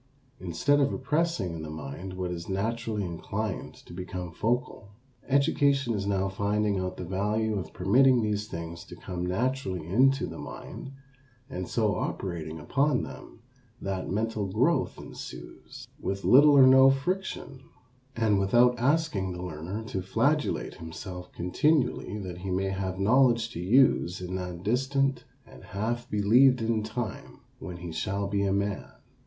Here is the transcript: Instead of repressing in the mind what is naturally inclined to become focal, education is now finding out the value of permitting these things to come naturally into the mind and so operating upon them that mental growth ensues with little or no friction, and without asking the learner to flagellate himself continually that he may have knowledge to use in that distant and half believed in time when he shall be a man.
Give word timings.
Instead 0.39 0.79
of 0.79 0.91
repressing 0.91 1.53
in 1.53 1.61
the 1.61 1.69
mind 1.69 2.13
what 2.13 2.31
is 2.31 2.49
naturally 2.49 3.05
inclined 3.05 3.75
to 3.75 3.93
become 3.93 4.31
focal, 4.31 4.89
education 5.27 5.93
is 5.93 6.07
now 6.07 6.27
finding 6.27 6.79
out 6.79 6.97
the 6.97 7.03
value 7.05 7.55
of 7.59 7.71
permitting 7.71 8.19
these 8.19 8.47
things 8.47 8.83
to 8.83 8.95
come 8.95 9.23
naturally 9.23 9.85
into 9.85 10.25
the 10.25 10.39
mind 10.39 10.91
and 11.51 11.67
so 11.69 11.93
operating 11.93 12.57
upon 12.59 13.03
them 13.03 13.43
that 13.79 14.09
mental 14.09 14.47
growth 14.47 14.97
ensues 14.97 15.87
with 15.99 16.23
little 16.25 16.57
or 16.57 16.65
no 16.65 16.89
friction, 16.89 17.61
and 18.15 18.39
without 18.39 18.73
asking 18.79 19.31
the 19.33 19.43
learner 19.43 19.83
to 19.83 20.01
flagellate 20.01 20.73
himself 20.77 21.31
continually 21.31 22.17
that 22.17 22.39
he 22.39 22.49
may 22.49 22.69
have 22.71 22.97
knowledge 22.97 23.51
to 23.51 23.59
use 23.59 24.19
in 24.19 24.33
that 24.33 24.63
distant 24.63 25.25
and 25.45 25.63
half 25.63 26.09
believed 26.09 26.59
in 26.59 26.81
time 26.81 27.41
when 27.59 27.77
he 27.77 27.91
shall 27.91 28.25
be 28.27 28.41
a 28.41 28.51
man. 28.51 28.91